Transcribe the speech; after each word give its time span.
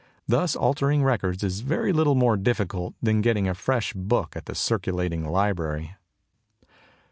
Thus 0.27 0.55
altering 0.55 1.03
records 1.03 1.43
is 1.43 1.59
very 1.59 1.93
little 1.93 2.15
more 2.15 2.35
difficult 2.35 2.95
than 3.03 3.21
getting 3.21 3.47
a 3.47 3.53
fresh 3.53 3.93
book 3.93 4.35
at 4.35 4.47
the 4.47 4.55
circulating 4.55 5.25
library. 5.29 5.95